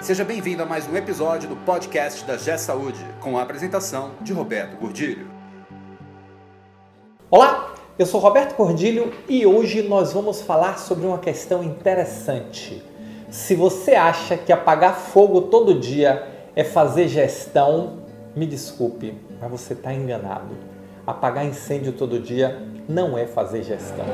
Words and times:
Seja 0.00 0.24
bem-vindo 0.24 0.62
a 0.62 0.66
mais 0.66 0.88
um 0.88 0.96
episódio 0.96 1.48
do 1.48 1.56
podcast 1.56 2.24
da 2.24 2.36
G 2.36 2.56
Saúde, 2.56 3.04
com 3.20 3.36
a 3.36 3.42
apresentação 3.42 4.12
de 4.20 4.32
Roberto 4.32 4.78
Gordilho. 4.78 5.28
Olá, 7.28 7.74
eu 7.98 8.06
sou 8.06 8.20
Roberto 8.20 8.56
Gordilho 8.56 9.12
e 9.28 9.44
hoje 9.44 9.82
nós 9.82 10.12
vamos 10.12 10.40
falar 10.40 10.78
sobre 10.78 11.04
uma 11.04 11.18
questão 11.18 11.64
interessante. 11.64 12.82
Se 13.28 13.56
você 13.56 13.96
acha 13.96 14.36
que 14.36 14.52
apagar 14.52 14.94
fogo 14.94 15.42
todo 15.42 15.80
dia 15.80 16.26
é 16.54 16.62
fazer 16.62 17.08
gestão, 17.08 17.98
me 18.36 18.46
desculpe, 18.46 19.18
mas 19.40 19.50
você 19.50 19.72
está 19.72 19.92
enganado. 19.92 20.56
Apagar 21.04 21.44
incêndio 21.44 21.92
todo 21.92 22.20
dia 22.20 22.62
não 22.88 23.18
é 23.18 23.26
fazer 23.26 23.64
gestão. 23.64 24.06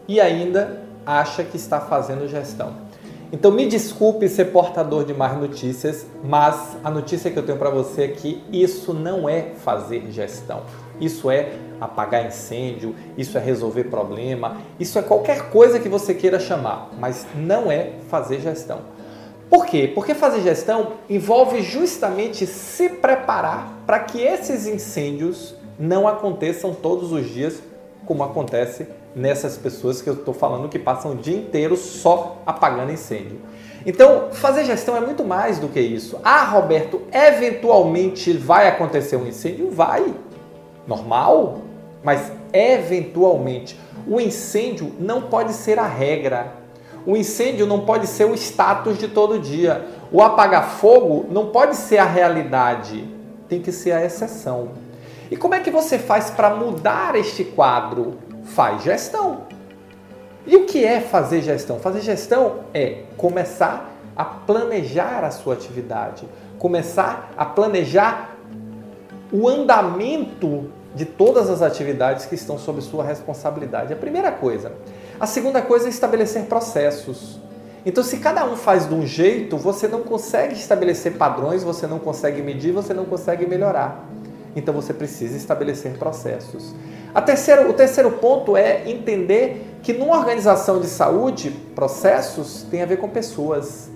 e 0.07 0.21
ainda 0.21 0.83
acha 1.07 1.43
que 1.45 1.57
está 1.57 1.81
fazendo 1.81 2.29
gestão. 2.29 2.93
Então 3.33 3.51
me 3.51 3.67
desculpe 3.67 4.29
ser 4.29 4.47
portador 4.47 5.07
de 5.07 5.15
más 5.15 5.35
notícias, 5.39 6.07
mas 6.23 6.77
a 6.85 6.91
notícia 6.91 7.31
que 7.31 7.39
eu 7.39 7.43
tenho 7.43 7.57
para 7.57 7.71
você 7.71 8.03
é 8.03 8.09
que 8.09 8.45
isso 8.53 8.93
não 8.93 9.27
é 9.27 9.53
fazer 9.65 10.11
gestão. 10.11 10.65
Isso 11.01 11.31
é 11.31 11.55
apagar 11.81 12.27
incêndio, 12.27 12.95
isso 13.17 13.39
é 13.39 13.41
resolver 13.41 13.85
problema, 13.85 14.59
isso 14.79 14.99
é 14.99 15.03
qualquer 15.03 15.51
coisa 15.51 15.81
que 15.81 15.89
você 15.89 16.13
queira 16.13 16.39
chamar, 16.39 16.91
mas 17.01 17.27
não 17.35 17.73
é 17.73 17.93
fazer 18.11 18.39
gestão. 18.39 18.81
Por 19.49 19.65
quê? 19.65 19.91
Porque 19.95 20.15
fazer 20.15 20.43
gestão 20.43 20.93
envolve 21.09 21.63
justamente 21.63 22.47
se 22.47 22.89
preparar 22.91 23.79
para 23.87 23.99
que 24.01 24.21
esses 24.21 24.67
incêndios 24.67 25.55
não 25.79 26.07
aconteçam 26.07 26.75
todos 26.75 27.13
os 27.13 27.29
dias 27.31 27.63
como 28.05 28.23
acontece 28.23 28.87
nessas 29.15 29.57
pessoas 29.57 30.01
que 30.01 30.09
eu 30.09 30.15
estou 30.15 30.33
falando 30.33 30.69
que 30.69 30.79
passam 30.79 31.13
o 31.13 31.17
dia 31.17 31.37
inteiro 31.37 31.77
só 31.77 32.39
apagando 32.47 32.93
incêndio. 32.93 33.39
Então, 33.85 34.29
fazer 34.33 34.65
gestão 34.65 34.97
é 34.97 35.01
muito 35.01 35.25
mais 35.25 35.59
do 35.59 35.69
que 35.69 35.81
isso. 35.81 36.19
Ah, 36.23 36.45
Roberto, 36.45 37.03
eventualmente 37.13 38.33
vai 38.33 38.69
acontecer 38.69 39.17
um 39.17 39.27
incêndio? 39.27 39.71
Vai. 39.71 40.15
Normal, 40.87 41.63
mas 42.03 42.33
eventualmente. 42.53 43.79
O 44.07 44.21
incêndio 44.21 44.93
não 44.99 45.23
pode 45.23 45.53
ser 45.53 45.79
a 45.79 45.87
regra. 45.87 46.55
O 47.05 47.17
incêndio 47.17 47.67
não 47.67 47.81
pode 47.81 48.07
ser 48.07 48.25
o 48.25 48.35
status 48.35 48.99
de 48.99 49.09
todo 49.09 49.39
dia. 49.39 49.85
O 50.13 50.23
apagar 50.23 50.69
fogo 50.77 51.27
não 51.31 51.47
pode 51.47 51.75
ser 51.75 51.99
a 51.99 52.05
realidade. 52.05 53.09
Tem 53.49 53.61
que 53.61 53.73
ser 53.73 53.93
a 53.93 54.05
exceção. 54.05 54.71
E 55.31 55.37
como 55.37 55.55
é 55.55 55.61
que 55.61 55.71
você 55.71 55.99
faz 55.99 56.31
para 56.31 56.55
mudar 56.55 57.17
este 57.17 57.43
quadro? 57.43 58.19
Faz 58.45 58.83
gestão. 58.83 59.43
E 60.47 60.57
o 60.57 60.67
que 60.67 60.85
é 60.85 61.01
fazer 61.01 61.43
gestão? 61.43 61.79
Fazer 61.79 62.01
gestão 62.01 62.61
é 62.75 63.05
começar 63.17 63.91
a 64.17 64.25
planejar 64.25 65.25
a 65.25 65.31
sua 65.31 65.55
atividade, 65.55 66.29
começar 66.59 67.33
a 67.37 67.45
planejar 67.45 68.37
o 69.33 69.49
andamento 69.49 70.71
de 70.95 71.07
todas 71.07 71.49
as 71.49 71.63
atividades 71.63 72.27
que 72.27 72.35
estão 72.35 72.59
sob 72.59 72.83
sua 72.83 73.05
responsabilidade. 73.05 73.93
A 73.93 73.97
primeira 73.97 74.31
coisa. 74.31 74.73
A 75.19 75.27
segunda 75.27 75.63
coisa 75.63 75.87
é 75.87 75.89
estabelecer 75.89 76.45
processos. 76.45 77.41
Então, 77.85 78.05
se 78.05 78.19
cada 78.19 78.45
um 78.45 78.57
faz 78.57 78.87
de 78.87 78.95
um 78.95 79.07
jeito, 79.07 79.57
você 79.57 79.89
não 79.89 80.03
consegue 80.03 80.55
estabelecer 80.55 81.15
padrões, 81.15 81.65
você 81.65 81.87
não 81.87 81.99
consegue 81.99 82.43
medir, 82.43 82.73
você 82.73 82.93
não 82.93 83.05
consegue 83.05 83.47
melhorar. 83.47 84.05
Então 84.55 84.75
você 84.75 84.93
precisa 84.93 85.37
estabelecer 85.37 85.99
processos. 85.99 86.75
Terceira, 87.25 87.69
o 87.69 87.73
terceiro 87.73 88.11
ponto 88.13 88.57
é 88.57 88.89
entender 88.89 89.79
que 89.83 89.93
numa 89.93 90.17
organização 90.17 90.81
de 90.81 90.87
saúde, 90.87 91.51
processos 91.75 92.67
tem 92.71 92.83
a 92.83 92.87
ver 92.87 92.99
com 92.99 93.09
pessoas. 93.09 93.91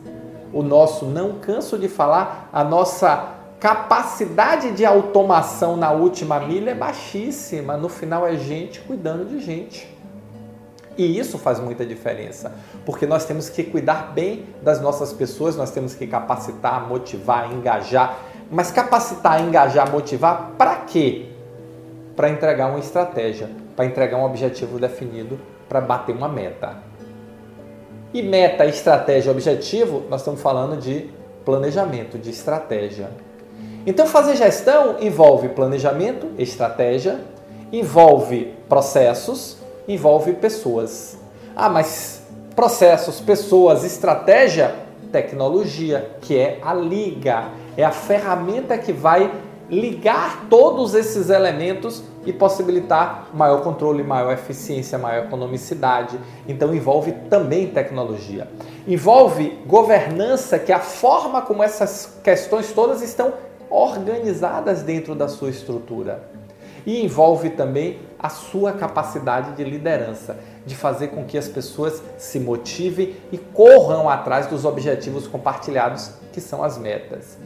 O 0.53 0.63
nosso, 0.63 1.07
não 1.07 1.39
canso 1.39 1.79
de 1.79 1.89
falar, 1.89 2.49
a 2.53 2.65
nossa 2.65 3.35
capacidade 3.61 4.73
de 4.73 4.85
automação 4.85 5.77
na 5.77 5.91
última 5.91 6.39
milha 6.41 6.71
é 6.71 6.75
baixíssima. 6.75 7.77
No 7.77 7.89
final 7.89 8.27
é 8.27 8.37
gente 8.37 8.81
cuidando 8.81 9.25
de 9.27 9.41
gente. 9.41 9.97
E 10.97 11.19
isso 11.19 11.37
faz 11.37 11.61
muita 11.61 11.85
diferença, 11.85 12.55
porque 12.87 13.07
nós 13.07 13.27
temos 13.27 13.51
que 13.51 13.63
cuidar 13.63 14.13
bem 14.15 14.47
das 14.63 14.81
nossas 14.81 15.13
pessoas, 15.13 15.55
nós 15.55 15.71
temos 15.71 15.95
que 15.95 16.07
capacitar, 16.07 16.89
motivar, 16.89 17.53
engajar. 17.53 18.19
Mas 18.51 18.71
capacitar, 18.71 19.43
engajar, 19.43 19.91
motivar, 19.91 20.53
para 20.57 20.77
quê? 20.77 21.27
Para 22.15 22.31
entregar 22.31 22.69
uma 22.69 22.79
estratégia, 22.79 23.51
para 23.75 23.85
entregar 23.85 24.19
um 24.19 24.25
objetivo 24.25 24.79
definido, 24.79 25.39
para 25.69 25.81
bater 25.81 26.15
uma 26.15 26.29
meta. 26.29 26.77
E 28.15 28.23
meta, 28.23 28.65
estratégia, 28.65 29.33
objetivo, 29.33 30.05
nós 30.09 30.21
estamos 30.21 30.41
falando 30.41 30.81
de 30.81 31.11
planejamento, 31.45 32.19
de 32.19 32.31
estratégia. 32.31 33.11
Então, 33.87 34.07
fazer 34.07 34.37
gestão 34.37 34.97
envolve 35.01 35.49
planejamento, 35.51 36.31
estratégia, 36.39 37.21
envolve 37.73 38.55
processos, 38.69 39.59
envolve 39.87 40.33
pessoas. 40.35 41.19
Ah, 41.55 41.69
mas 41.69 42.23
processos, 42.55 43.21
pessoas, 43.21 43.85
estratégia, 43.85 44.75
tecnologia, 45.13 46.17
que 46.21 46.37
é 46.37 46.59
a 46.63 46.75
liga, 46.75 47.49
é 47.77 47.85
a 47.85 47.91
ferramenta 47.91 48.77
que 48.79 48.93
vai 48.93 49.33
ligar 49.69 50.47
todos 50.49 50.95
esses 50.95 51.29
elementos 51.29 52.03
e 52.25 52.33
possibilitar 52.33 53.31
maior 53.35 53.63
controle, 53.63 54.03
maior 54.03 54.33
eficiência, 54.33 54.99
maior 54.99 55.25
economicidade. 55.25 56.19
Então 56.47 56.75
envolve 56.75 57.13
também 57.31 57.69
tecnologia. 57.69 58.49
Envolve 58.87 59.59
governança, 59.67 60.59
que 60.59 60.73
é 60.73 60.75
a 60.75 60.81
forma 60.81 61.43
como 61.43 61.63
essas 61.63 62.19
questões 62.23 62.73
todas 62.73 63.03
estão 63.03 63.33
organizadas 63.71 64.83
dentro 64.83 65.15
da 65.15 65.29
sua 65.29 65.51
estrutura. 65.51 66.29
E 66.85 67.05
envolve 67.05 67.51
também 67.51 67.99
a 68.19 68.29
sua 68.29 68.73
capacidade 68.73 69.53
de 69.53 69.65
liderança, 69.65 70.37
de 70.65 70.75
fazer 70.75 71.09
com 71.09 71.25
que 71.25 71.37
as 71.37 71.49
pessoas 71.49 72.03
se 72.17 72.41
motivem 72.41 73.17
e 73.31 73.39
corram 73.39 74.09
atrás 74.09 74.47
dos 74.47 74.65
objetivos 74.65 75.27
compartilhados, 75.27 76.13
que 76.33 76.41
são 76.41 76.63
as 76.63 76.79
metas. 76.79 77.39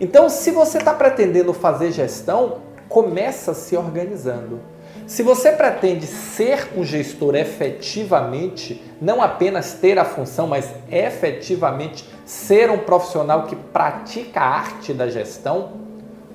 Então, 0.00 0.28
se 0.28 0.50
você 0.50 0.78
está 0.78 0.92
pretendendo 0.92 1.52
fazer 1.52 1.92
gestão, 1.92 2.58
começa 2.88 3.54
se 3.54 3.76
organizando. 3.76 4.60
Se 5.06 5.22
você 5.22 5.52
pretende 5.52 6.06
ser 6.06 6.70
um 6.76 6.82
gestor 6.82 7.34
efetivamente, 7.34 8.82
não 9.00 9.20
apenas 9.20 9.74
ter 9.74 9.98
a 9.98 10.04
função, 10.04 10.46
mas 10.46 10.70
efetivamente 10.90 12.08
ser 12.24 12.70
um 12.70 12.78
profissional 12.78 13.44
que 13.44 13.54
pratica 13.54 14.40
a 14.40 14.48
arte 14.48 14.94
da 14.94 15.08
gestão, 15.08 15.72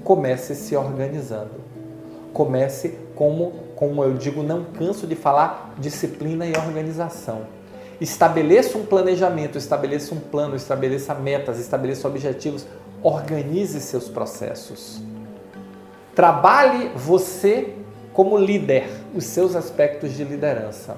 comece 0.03 0.53
se 0.53 0.75
organizando. 0.75 1.61
Comece 2.31 2.97
como, 3.15 3.53
como 3.79 4.03
eu 4.03 4.15
digo, 4.15 4.43
não 4.43 4.65
canso 4.65 5.07
de 5.07 5.15
falar, 5.15 5.73
disciplina 5.77 6.45
e 6.45 6.51
organização. 6.51 7.43
Estabeleça 8.01 8.77
um 8.77 8.85
planejamento, 8.85 9.57
estabeleça 9.57 10.13
um 10.13 10.19
plano, 10.19 10.53
estabeleça 10.53 11.15
metas, 11.15 11.57
estabeleça 11.57 12.05
objetivos, 12.05 12.67
organize 13.01 13.79
seus 13.79 14.09
processos. 14.09 15.01
Trabalhe 16.13 16.91
você 16.93 17.73
como 18.11 18.37
líder, 18.37 18.89
os 19.15 19.23
seus 19.23 19.55
aspectos 19.55 20.11
de 20.11 20.25
liderança. 20.25 20.97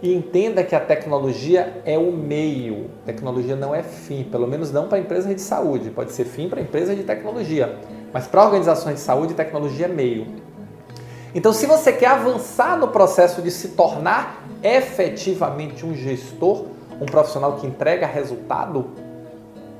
E 0.00 0.14
entenda 0.14 0.62
que 0.62 0.76
a 0.76 0.80
tecnologia 0.80 1.82
é 1.84 1.98
o 1.98 2.12
meio, 2.12 2.90
tecnologia 3.04 3.56
não 3.56 3.74
é 3.74 3.82
fim, 3.82 4.22
pelo 4.22 4.46
menos 4.46 4.70
não 4.70 4.86
para 4.86 5.00
empresas 5.00 5.34
de 5.34 5.42
saúde, 5.42 5.90
pode 5.90 6.12
ser 6.12 6.26
fim 6.26 6.48
para 6.48 6.60
empresas 6.60 6.96
de 6.96 7.02
tecnologia, 7.02 7.76
mas 8.12 8.28
para 8.28 8.44
organizações 8.44 8.94
de 8.94 9.00
saúde, 9.00 9.34
tecnologia 9.34 9.86
é 9.86 9.88
meio. 9.88 10.48
Então, 11.34 11.52
se 11.52 11.66
você 11.66 11.92
quer 11.92 12.08
avançar 12.08 12.76
no 12.76 12.88
processo 12.88 13.40
de 13.40 13.50
se 13.50 13.68
tornar 13.68 14.44
efetivamente 14.62 15.86
um 15.86 15.94
gestor, 15.94 16.66
um 17.00 17.06
profissional 17.06 17.56
que 17.56 17.66
entrega 17.66 18.06
resultado, 18.06 18.90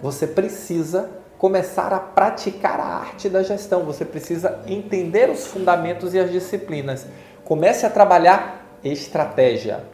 você 0.01 0.27
precisa 0.27 1.11
começar 1.37 1.93
a 1.93 1.99
praticar 1.99 2.79
a 2.79 2.85
arte 2.85 3.29
da 3.29 3.43
gestão. 3.43 3.85
Você 3.85 4.05
precisa 4.05 4.61
entender 4.67 5.29
os 5.29 5.47
fundamentos 5.47 6.15
e 6.15 6.19
as 6.19 6.31
disciplinas. 6.31 7.07
Comece 7.45 7.85
a 7.85 7.91
trabalhar 7.91 8.79
estratégia. 8.85 9.85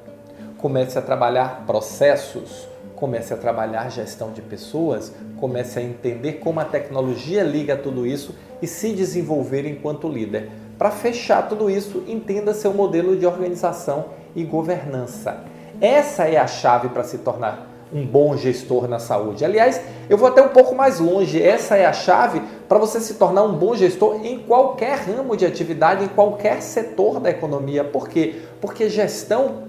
Comece 0.59 0.99
a 0.99 1.03
trabalhar 1.03 1.65
processos. 1.67 2.69
comece 2.97 3.33
a 3.33 3.37
trabalhar 3.37 3.91
gestão 3.91 4.33
de 4.33 4.41
pessoas, 4.41 5.13
comece 5.39 5.79
a 5.79 5.83
entender 5.83 6.35
como 6.35 6.59
a 6.61 6.65
tecnologia 6.65 7.43
liga 7.43 7.77
tudo 7.77 8.07
isso 8.07 8.35
e 8.61 8.67
se 8.67 8.93
desenvolver 8.93 9.67
enquanto 9.67 10.09
líder. 10.09 10.51
Para 10.79 10.91
fechar 10.91 11.49
tudo 11.49 11.71
isso, 11.71 12.05
entenda 12.07 12.53
seu 12.53 12.73
modelo 12.75 13.17
de 13.17 13.27
organização 13.27 14.07
e 14.35 14.45
governança. 14.45 15.45
Essa 15.81 16.25
é 16.25 16.37
a 16.37 16.47
chave 16.47 16.89
para 16.91 17.03
se 17.03 17.19
tornar 17.19 17.67
um 17.93 18.05
bom 18.05 18.37
gestor 18.37 18.89
na 18.89 18.99
saúde. 18.99 19.45
Aliás, 19.45 19.81
eu 20.09 20.19
vou 20.19 20.29
até 20.29 20.43
um 20.43 20.49
pouco 20.49 20.75
mais 20.75 20.99
longe. 20.99 21.43
Essa 21.43 21.77
é 21.77 21.87
a 21.87 21.93
chave 21.93 22.43
para 22.69 22.79
você 22.79 23.01
se 23.01 23.15
tornar 23.15 23.45
um 23.45 23.55
bom 23.55 23.75
gestor 23.75 24.21
em 24.25 24.41
qualquer 24.41 24.99
ramo 24.99 25.37
de 25.37 25.47
atividade, 25.47 26.05
em 26.05 26.09
qualquer 26.09 26.61
setor 26.61 27.21
da 27.21 27.31
economia. 27.31 27.85
Por 27.85 28.09
quê? 28.09 28.43
Porque 28.61 28.91
gestão 28.91 29.63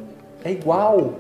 é 0.44 0.51
igual. 0.51 1.13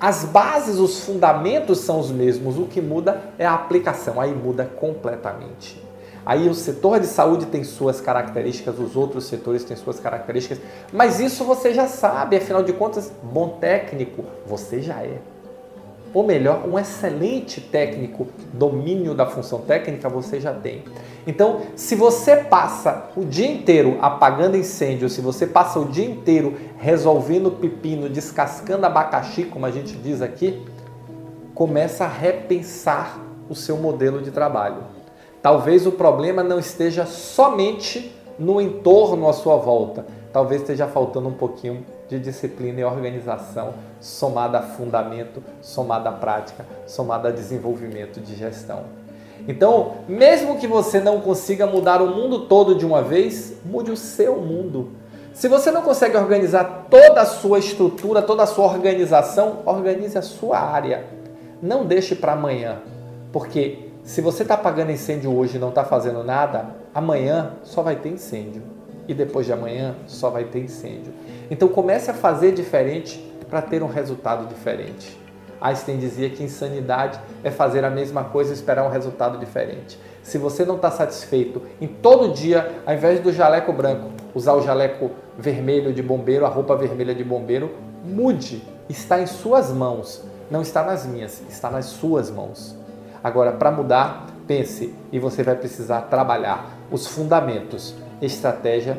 As 0.00 0.24
bases, 0.24 0.78
os 0.78 1.00
fundamentos 1.00 1.80
são 1.80 2.00
os 2.00 2.10
mesmos, 2.10 2.58
o 2.58 2.64
que 2.64 2.80
muda 2.80 3.20
é 3.38 3.44
a 3.44 3.52
aplicação, 3.52 4.18
aí 4.18 4.32
muda 4.32 4.64
completamente. 4.64 5.89
Aí 6.30 6.48
o 6.48 6.54
setor 6.54 7.00
de 7.00 7.08
saúde 7.08 7.46
tem 7.46 7.64
suas 7.64 8.00
características, 8.00 8.78
os 8.78 8.94
outros 8.94 9.24
setores 9.24 9.64
têm 9.64 9.76
suas 9.76 9.98
características, 9.98 10.60
mas 10.92 11.18
isso 11.18 11.42
você 11.42 11.74
já 11.74 11.88
sabe, 11.88 12.36
afinal 12.36 12.62
de 12.62 12.72
contas, 12.72 13.10
bom 13.20 13.58
técnico 13.60 14.22
você 14.46 14.80
já 14.80 15.02
é 15.02 15.18
ou 16.14 16.24
melhor, 16.24 16.68
um 16.68 16.78
excelente 16.78 17.60
técnico, 17.60 18.28
domínio 18.52 19.12
da 19.12 19.26
função 19.26 19.60
técnica 19.60 20.08
você 20.08 20.40
já 20.40 20.54
tem. 20.54 20.84
Então, 21.26 21.62
se 21.74 21.96
você 21.96 22.36
passa 22.36 23.10
o 23.16 23.24
dia 23.24 23.50
inteiro 23.50 23.98
apagando 24.00 24.56
incêndio, 24.56 25.08
se 25.08 25.20
você 25.20 25.48
passa 25.48 25.80
o 25.80 25.86
dia 25.86 26.04
inteiro 26.04 26.54
resolvendo 26.78 27.50
pepino, 27.50 28.08
descascando 28.08 28.86
abacaxi, 28.86 29.44
como 29.44 29.66
a 29.66 29.70
gente 29.72 29.96
diz 29.96 30.22
aqui, 30.22 30.64
começa 31.54 32.04
a 32.04 32.08
repensar 32.08 33.18
o 33.48 33.54
seu 33.56 33.76
modelo 33.76 34.22
de 34.22 34.30
trabalho. 34.30 34.99
Talvez 35.42 35.86
o 35.86 35.92
problema 35.92 36.42
não 36.42 36.58
esteja 36.58 37.06
somente 37.06 38.14
no 38.38 38.60
entorno 38.60 39.28
à 39.28 39.32
sua 39.32 39.56
volta, 39.56 40.04
talvez 40.32 40.62
esteja 40.62 40.86
faltando 40.86 41.28
um 41.28 41.34
pouquinho 41.34 41.84
de 42.08 42.18
disciplina 42.18 42.80
e 42.80 42.84
organização, 42.84 43.74
somada 44.00 44.58
a 44.58 44.62
fundamento, 44.62 45.42
somada 45.62 46.08
a 46.10 46.12
prática, 46.12 46.66
somada 46.86 47.28
a 47.28 47.32
desenvolvimento 47.32 48.20
de 48.20 48.34
gestão. 48.34 48.84
Então, 49.48 49.94
mesmo 50.08 50.58
que 50.58 50.66
você 50.66 51.00
não 51.00 51.20
consiga 51.20 51.66
mudar 51.66 52.02
o 52.02 52.08
mundo 52.08 52.40
todo 52.40 52.74
de 52.74 52.84
uma 52.84 53.02
vez, 53.02 53.54
mude 53.64 53.90
o 53.90 53.96
seu 53.96 54.36
mundo. 54.36 54.90
Se 55.32 55.48
você 55.48 55.70
não 55.70 55.82
consegue 55.82 56.16
organizar 56.16 56.86
toda 56.90 57.22
a 57.22 57.26
sua 57.26 57.58
estrutura, 57.58 58.20
toda 58.20 58.42
a 58.42 58.46
sua 58.46 58.66
organização, 58.66 59.60
organize 59.64 60.18
a 60.18 60.22
sua 60.22 60.58
área. 60.58 61.04
Não 61.62 61.86
deixe 61.86 62.14
para 62.14 62.32
amanhã, 62.32 62.78
porque 63.32 63.89
se 64.04 64.20
você 64.20 64.42
está 64.42 64.54
apagando 64.54 64.90
incêndio 64.90 65.34
hoje 65.36 65.56
e 65.56 65.60
não 65.60 65.68
está 65.68 65.84
fazendo 65.84 66.24
nada, 66.24 66.66
amanhã 66.94 67.52
só 67.62 67.82
vai 67.82 67.96
ter 67.96 68.08
incêndio 68.08 68.62
e 69.06 69.14
depois 69.14 69.46
de 69.46 69.52
amanhã 69.52 69.94
só 70.06 70.30
vai 70.30 70.44
ter 70.44 70.60
incêndio. 70.60 71.12
Então 71.50 71.68
comece 71.68 72.10
a 72.10 72.14
fazer 72.14 72.52
diferente 72.52 73.18
para 73.48 73.60
ter 73.60 73.82
um 73.82 73.88
resultado 73.88 74.46
diferente. 74.46 75.18
Einstein 75.60 75.98
dizia 75.98 76.30
que 76.30 76.42
insanidade 76.42 77.20
é 77.44 77.50
fazer 77.50 77.84
a 77.84 77.90
mesma 77.90 78.24
coisa 78.24 78.50
e 78.50 78.54
esperar 78.54 78.84
um 78.84 78.88
resultado 78.88 79.38
diferente. 79.38 79.98
Se 80.22 80.38
você 80.38 80.64
não 80.64 80.76
está 80.76 80.90
satisfeito 80.90 81.62
em 81.80 81.86
todo 81.86 82.32
dia, 82.32 82.82
ao 82.86 82.94
invés 82.94 83.20
do 83.20 83.32
jaleco 83.32 83.72
branco, 83.72 84.10
usar 84.34 84.54
o 84.54 84.62
jaleco 84.62 85.10
vermelho 85.36 85.92
de 85.92 86.02
bombeiro, 86.02 86.46
a 86.46 86.48
roupa 86.48 86.76
vermelha 86.76 87.14
de 87.14 87.24
bombeiro, 87.24 87.70
mude. 88.04 88.62
Está 88.88 89.20
em 89.20 89.26
suas 89.26 89.70
mãos, 89.70 90.24
não 90.50 90.62
está 90.62 90.82
nas 90.82 91.04
minhas, 91.04 91.42
está 91.48 91.70
nas 91.70 91.86
suas 91.86 92.30
mãos. 92.30 92.79
Agora, 93.22 93.52
para 93.52 93.70
mudar, 93.70 94.26
pense 94.46 94.94
e 95.12 95.18
você 95.18 95.42
vai 95.42 95.56
precisar 95.56 96.02
trabalhar 96.02 96.66
os 96.90 97.06
fundamentos 97.06 97.94
estratégia, 98.20 98.98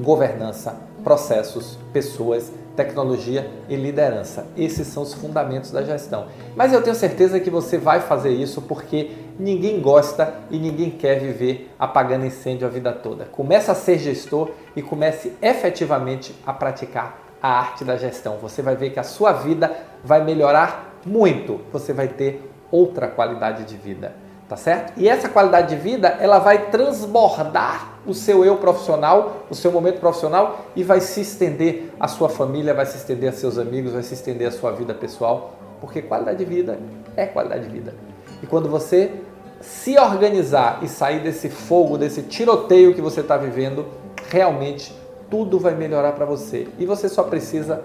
governança, 0.00 0.76
processos, 1.04 1.78
pessoas, 1.92 2.52
tecnologia 2.76 3.50
e 3.68 3.76
liderança. 3.76 4.46
Esses 4.56 4.86
são 4.86 5.02
os 5.02 5.12
fundamentos 5.12 5.70
da 5.70 5.82
gestão. 5.82 6.26
Mas 6.54 6.72
eu 6.72 6.82
tenho 6.82 6.94
certeza 6.94 7.40
que 7.40 7.50
você 7.50 7.76
vai 7.76 8.00
fazer 8.00 8.30
isso 8.30 8.62
porque 8.62 9.10
ninguém 9.38 9.80
gosta 9.80 10.34
e 10.50 10.58
ninguém 10.58 10.90
quer 10.90 11.18
viver 11.18 11.70
apagando 11.78 12.26
incêndio 12.26 12.66
a 12.66 12.70
vida 12.70 12.92
toda. 12.92 13.24
Comece 13.24 13.70
a 13.70 13.74
ser 13.74 13.98
gestor 13.98 14.50
e 14.76 14.82
comece 14.82 15.32
efetivamente 15.42 16.34
a 16.46 16.52
praticar 16.52 17.18
a 17.42 17.48
arte 17.48 17.84
da 17.84 17.96
gestão. 17.96 18.38
Você 18.38 18.62
vai 18.62 18.76
ver 18.76 18.90
que 18.90 19.00
a 19.00 19.04
sua 19.04 19.32
vida 19.32 19.72
vai 20.04 20.22
melhorar 20.24 21.00
muito. 21.04 21.60
Você 21.72 21.92
vai 21.92 22.08
ter 22.08 22.47
outra 22.70 23.08
qualidade 23.08 23.64
de 23.64 23.76
vida 23.76 24.12
tá 24.48 24.56
certo? 24.56 24.94
E 24.96 25.08
essa 25.08 25.28
qualidade 25.28 25.76
de 25.76 25.80
vida, 25.80 26.08
ela 26.20 26.38
vai 26.38 26.70
transbordar 26.70 27.98
o 28.06 28.14
seu 28.14 28.44
eu 28.44 28.56
profissional, 28.56 29.44
o 29.50 29.54
seu 29.54 29.70
momento 29.70 30.00
profissional 30.00 30.64
e 30.74 30.82
vai 30.82 31.00
se 31.00 31.20
estender 31.20 31.92
à 32.00 32.08
sua 32.08 32.30
família, 32.30 32.72
vai 32.72 32.86
se 32.86 32.96
estender 32.96 33.28
a 33.28 33.32
seus 33.32 33.58
amigos, 33.58 33.92
vai 33.92 34.02
se 34.02 34.14
estender 34.14 34.48
à 34.48 34.50
sua 34.50 34.72
vida 34.72 34.94
pessoal, 34.94 35.52
porque 35.80 36.00
qualidade 36.00 36.38
de 36.38 36.46
vida 36.46 36.78
é 37.14 37.26
qualidade 37.26 37.64
de 37.64 37.70
vida. 37.70 37.94
E 38.42 38.46
quando 38.46 38.70
você 38.70 39.12
se 39.60 39.98
organizar 39.98 40.78
e 40.82 40.88
sair 40.88 41.20
desse 41.20 41.50
fogo, 41.50 41.98
desse 41.98 42.22
tiroteio 42.22 42.94
que 42.94 43.02
você 43.02 43.20
está 43.20 43.36
vivendo, 43.36 43.84
realmente 44.30 44.96
tudo 45.28 45.58
vai 45.58 45.74
melhorar 45.74 46.12
para 46.12 46.24
você. 46.24 46.68
E 46.78 46.86
você 46.86 47.06
só 47.06 47.22
precisa 47.22 47.84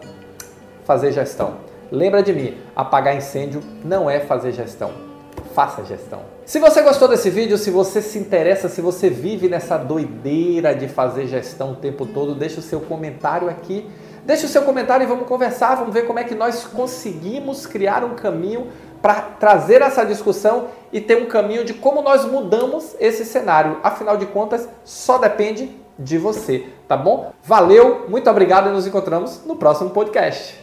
fazer 0.86 1.12
gestão. 1.12 1.73
Lembra 1.92 2.24
de 2.24 2.34
mim, 2.34 2.58
apagar 2.76 3.16
incêndio 3.16 3.62
não 3.84 4.10
é 4.10 4.20
fazer 4.20 4.52
gestão. 4.52 4.92
Faça 5.54 5.84
gestão. 5.86 6.22
Se 6.46 6.60
você 6.60 6.82
gostou 6.82 7.08
desse 7.08 7.30
vídeo, 7.30 7.58
se 7.58 7.70
você 7.70 8.02
se 8.02 8.18
interessa, 8.18 8.68
se 8.68 8.82
você 8.82 9.10
vive 9.10 9.48
nessa 9.48 9.78
doideira 9.78 10.74
de 10.74 10.88
fazer 10.88 11.28
gestão 11.28 11.74
o 11.74 11.76
tempo 11.76 12.06
todo, 12.06 12.34
deixa 12.34 12.60
o 12.60 12.64
seu 12.64 12.82
comentário 12.82 13.50
aqui. 13.50 13.88
Deixa 14.26 14.46
o 14.46 14.50
seu 14.50 14.62
comentário 14.62 15.04
e 15.04 15.08
vamos 15.08 15.28
conversar, 15.28 15.76
vamos 15.76 15.94
ver 15.94 16.08
como 16.08 16.18
é 16.18 16.24
que 16.24 16.34
nós 16.34 16.64
conseguimos 16.64 17.66
criar 17.66 18.06
um 18.06 18.16
caminho 18.16 18.70
para 19.02 19.16
trazer 19.16 19.82
essa 19.82 20.06
discussão 20.06 20.68
e 20.94 21.02
ter 21.02 21.18
um 21.18 21.26
caminho 21.26 21.66
de 21.66 21.74
como 21.74 22.02
nós 22.02 22.24
mudamos 22.24 22.96
esse 23.02 23.26
cenário. 23.26 23.80
Afinal 23.84 24.16
de 24.16 24.26
contas, 24.26 24.70
só 24.86 25.18
depende 25.18 25.70
de 26.00 26.18
você, 26.18 26.68
tá 26.88 26.96
bom? 26.96 27.34
Valeu, 27.44 28.06
muito 28.08 28.30
obrigado 28.30 28.70
e 28.70 28.72
nos 28.72 28.88
encontramos 28.88 29.42
no 29.46 29.58
próximo 29.58 29.90
podcast. 29.90 30.63